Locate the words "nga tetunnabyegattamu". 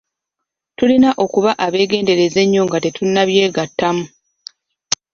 2.67-4.03